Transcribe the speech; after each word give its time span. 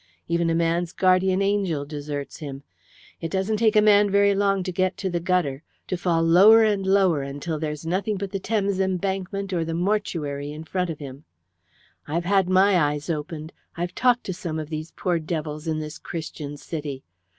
Even 0.27 0.49
a 0.49 0.55
man's 0.55 0.93
guardian 0.93 1.43
angel 1.43 1.85
deserts 1.85 2.37
him. 2.37 2.63
It 3.19 3.29
doesn't 3.29 3.57
take 3.57 3.75
a 3.75 3.83
man 3.83 4.09
very 4.09 4.33
long 4.33 4.63
to 4.63 4.71
get 4.71 4.97
to 4.97 5.11
the 5.11 5.19
gutter, 5.19 5.61
to 5.85 5.95
fall 5.95 6.23
lower 6.23 6.63
and 6.63 6.87
lower 6.87 7.21
until 7.21 7.59
there's 7.59 7.85
nothing 7.85 8.17
but 8.17 8.31
the 8.31 8.39
Thames 8.39 8.79
Embankment 8.79 9.53
or 9.53 9.63
the 9.63 9.75
mortuary 9.75 10.51
in 10.51 10.63
front 10.63 10.89
of 10.89 10.97
him. 10.97 11.25
I've 12.07 12.25
had 12.25 12.49
my 12.49 12.79
eyes 12.79 13.11
opened 13.11 13.53
I've 13.77 13.93
talked 13.93 14.23
to 14.23 14.33
some 14.33 14.57
of 14.57 14.69
these 14.71 14.89
poor 14.89 15.19
devils 15.19 15.67
in 15.67 15.77
this 15.77 15.99
Christian 15.99 16.57
city. 16.57 17.03